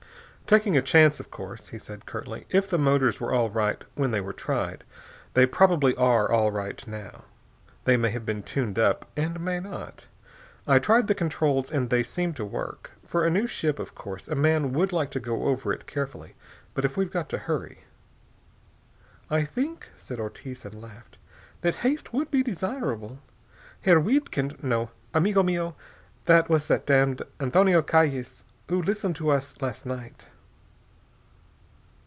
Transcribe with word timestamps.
"Taking 0.51 0.75
a 0.75 0.81
chance, 0.81 1.21
of 1.21 1.31
course," 1.31 1.69
he 1.69 1.77
said 1.79 2.05
curtly. 2.05 2.45
"If 2.49 2.69
the 2.69 2.77
motors 2.77 3.21
were 3.21 3.31
all 3.31 3.49
right 3.49 3.81
when 3.95 4.11
they 4.11 4.19
were 4.19 4.33
tried, 4.33 4.83
they 5.33 5.45
probably 5.45 5.95
are 5.95 6.29
all 6.29 6.51
right 6.51 6.85
now. 6.85 7.23
They 7.85 7.95
may 7.95 8.09
have 8.09 8.25
been 8.25 8.43
tuned 8.43 8.77
up, 8.77 9.07
and 9.15 9.39
may 9.39 9.61
not. 9.61 10.07
I 10.67 10.77
tried 10.77 11.07
the 11.07 11.15
controls, 11.15 11.71
and 11.71 11.89
they 11.89 12.03
seem 12.03 12.33
to 12.33 12.43
work. 12.43 12.91
For 13.07 13.23
a 13.23 13.29
new 13.29 13.47
ship, 13.47 13.79
of 13.79 13.95
course, 13.95 14.27
a 14.27 14.35
man 14.35 14.73
would 14.73 14.91
like 14.91 15.09
to 15.11 15.21
go 15.21 15.45
over 15.45 15.71
it 15.71 15.87
carefully, 15.87 16.35
but 16.73 16.83
if 16.83 16.97
we've 16.97 17.13
got 17.13 17.29
to 17.29 17.37
hurry...." 17.37 17.85
"I 19.29 19.45
think," 19.45 19.91
said 19.95 20.19
Ortiz, 20.19 20.65
and 20.65 20.81
laughed, 20.81 21.17
"that 21.61 21.75
haste 21.75 22.11
would 22.11 22.29
be 22.29 22.43
desirable. 22.43 23.19
Herr 23.83 24.01
Wiedkind 24.01 24.61
No! 24.61 24.91
Amigo 25.13 25.43
mio, 25.43 25.77
it 26.27 26.49
was 26.49 26.65
that 26.67 26.85
damned 26.85 27.21
Antonio 27.39 27.81
Calles 27.81 28.43
who 28.67 28.81
listened 28.81 29.15
to 29.15 29.29
us 29.29 29.55
last 29.61 29.85
night. 29.85 30.27